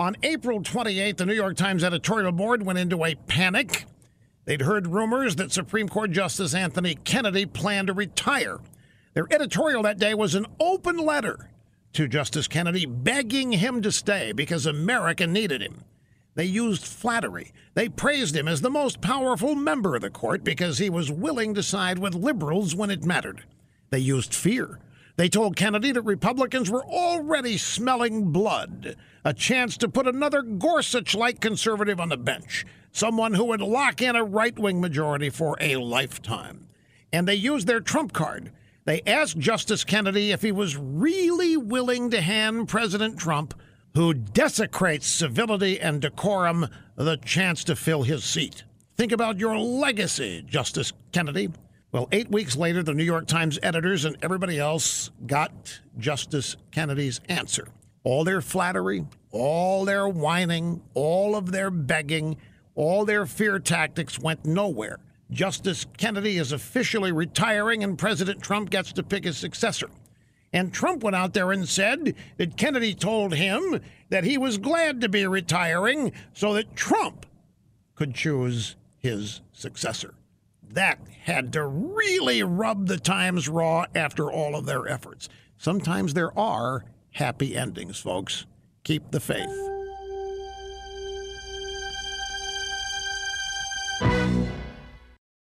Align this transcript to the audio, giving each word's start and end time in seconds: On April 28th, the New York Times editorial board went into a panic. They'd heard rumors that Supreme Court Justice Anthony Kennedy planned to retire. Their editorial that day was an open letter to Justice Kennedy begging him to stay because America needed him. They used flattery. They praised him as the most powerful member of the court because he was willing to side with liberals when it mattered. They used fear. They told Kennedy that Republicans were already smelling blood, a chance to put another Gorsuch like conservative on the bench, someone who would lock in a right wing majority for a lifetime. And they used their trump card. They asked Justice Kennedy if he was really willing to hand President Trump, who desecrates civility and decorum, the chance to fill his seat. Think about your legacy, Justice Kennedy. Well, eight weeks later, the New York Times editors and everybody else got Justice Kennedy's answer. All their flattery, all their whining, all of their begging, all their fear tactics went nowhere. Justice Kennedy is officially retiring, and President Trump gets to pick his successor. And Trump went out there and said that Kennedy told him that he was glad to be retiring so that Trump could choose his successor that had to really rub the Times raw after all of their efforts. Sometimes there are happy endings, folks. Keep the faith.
On 0.00 0.16
April 0.22 0.62
28th, 0.62 1.18
the 1.18 1.26
New 1.26 1.34
York 1.34 1.58
Times 1.58 1.84
editorial 1.84 2.32
board 2.32 2.64
went 2.64 2.78
into 2.78 3.04
a 3.04 3.14
panic. 3.14 3.84
They'd 4.46 4.62
heard 4.62 4.86
rumors 4.86 5.36
that 5.36 5.52
Supreme 5.52 5.90
Court 5.90 6.10
Justice 6.10 6.54
Anthony 6.54 6.94
Kennedy 6.94 7.44
planned 7.44 7.88
to 7.88 7.92
retire. 7.92 8.60
Their 9.12 9.26
editorial 9.30 9.82
that 9.82 9.98
day 9.98 10.14
was 10.14 10.34
an 10.34 10.46
open 10.58 10.96
letter 10.96 11.50
to 11.92 12.08
Justice 12.08 12.48
Kennedy 12.48 12.86
begging 12.86 13.52
him 13.52 13.82
to 13.82 13.92
stay 13.92 14.32
because 14.32 14.64
America 14.64 15.26
needed 15.26 15.60
him. 15.60 15.84
They 16.34 16.46
used 16.46 16.86
flattery. 16.86 17.52
They 17.74 17.90
praised 17.90 18.34
him 18.34 18.48
as 18.48 18.62
the 18.62 18.70
most 18.70 19.02
powerful 19.02 19.54
member 19.54 19.96
of 19.96 20.00
the 20.00 20.08
court 20.08 20.42
because 20.42 20.78
he 20.78 20.88
was 20.88 21.12
willing 21.12 21.52
to 21.56 21.62
side 21.62 21.98
with 21.98 22.14
liberals 22.14 22.74
when 22.74 22.90
it 22.90 23.04
mattered. 23.04 23.44
They 23.90 23.98
used 23.98 24.34
fear. 24.34 24.78
They 25.16 25.28
told 25.28 25.56
Kennedy 25.56 25.92
that 25.92 26.02
Republicans 26.02 26.70
were 26.70 26.84
already 26.84 27.58
smelling 27.58 28.32
blood, 28.32 28.96
a 29.24 29.34
chance 29.34 29.76
to 29.78 29.88
put 29.88 30.06
another 30.06 30.42
Gorsuch 30.42 31.14
like 31.14 31.40
conservative 31.40 32.00
on 32.00 32.08
the 32.08 32.16
bench, 32.16 32.64
someone 32.92 33.34
who 33.34 33.44
would 33.44 33.60
lock 33.60 34.00
in 34.00 34.16
a 34.16 34.24
right 34.24 34.58
wing 34.58 34.80
majority 34.80 35.30
for 35.30 35.56
a 35.60 35.76
lifetime. 35.76 36.66
And 37.12 37.26
they 37.26 37.34
used 37.34 37.66
their 37.66 37.80
trump 37.80 38.12
card. 38.12 38.52
They 38.84 39.02
asked 39.06 39.38
Justice 39.38 39.84
Kennedy 39.84 40.30
if 40.30 40.42
he 40.42 40.52
was 40.52 40.76
really 40.76 41.56
willing 41.56 42.10
to 42.10 42.20
hand 42.20 42.68
President 42.68 43.18
Trump, 43.18 43.54
who 43.94 44.14
desecrates 44.14 45.06
civility 45.06 45.80
and 45.80 46.00
decorum, 46.00 46.68
the 46.96 47.16
chance 47.16 47.64
to 47.64 47.76
fill 47.76 48.04
his 48.04 48.24
seat. 48.24 48.64
Think 48.96 49.12
about 49.12 49.38
your 49.38 49.58
legacy, 49.58 50.42
Justice 50.46 50.92
Kennedy. 51.12 51.50
Well, 51.92 52.08
eight 52.12 52.30
weeks 52.30 52.56
later, 52.56 52.84
the 52.84 52.94
New 52.94 53.02
York 53.04 53.26
Times 53.26 53.58
editors 53.64 54.04
and 54.04 54.16
everybody 54.22 54.60
else 54.60 55.10
got 55.26 55.80
Justice 55.98 56.56
Kennedy's 56.70 57.20
answer. 57.28 57.66
All 58.04 58.22
their 58.22 58.40
flattery, 58.40 59.06
all 59.32 59.84
their 59.84 60.08
whining, 60.08 60.82
all 60.94 61.34
of 61.34 61.50
their 61.50 61.68
begging, 61.68 62.36
all 62.76 63.04
their 63.04 63.26
fear 63.26 63.58
tactics 63.58 64.20
went 64.20 64.44
nowhere. 64.44 65.00
Justice 65.32 65.84
Kennedy 65.96 66.36
is 66.36 66.52
officially 66.52 67.10
retiring, 67.10 67.82
and 67.82 67.98
President 67.98 68.40
Trump 68.40 68.70
gets 68.70 68.92
to 68.92 69.02
pick 69.02 69.24
his 69.24 69.36
successor. 69.36 69.90
And 70.52 70.72
Trump 70.72 71.02
went 71.02 71.16
out 71.16 71.34
there 71.34 71.50
and 71.50 71.68
said 71.68 72.14
that 72.36 72.56
Kennedy 72.56 72.94
told 72.94 73.34
him 73.34 73.80
that 74.10 74.22
he 74.22 74.38
was 74.38 74.58
glad 74.58 75.00
to 75.00 75.08
be 75.08 75.26
retiring 75.26 76.12
so 76.34 76.54
that 76.54 76.76
Trump 76.76 77.26
could 77.96 78.14
choose 78.14 78.76
his 78.96 79.40
successor 79.52 80.14
that 80.72 80.98
had 81.24 81.52
to 81.52 81.66
really 81.66 82.42
rub 82.42 82.86
the 82.86 82.98
Times 82.98 83.48
raw 83.48 83.86
after 83.94 84.30
all 84.30 84.56
of 84.56 84.66
their 84.66 84.88
efforts. 84.88 85.28
Sometimes 85.56 86.14
there 86.14 86.36
are 86.38 86.84
happy 87.12 87.56
endings, 87.56 87.98
folks. 87.98 88.46
Keep 88.84 89.10
the 89.10 89.20
faith. 89.20 89.79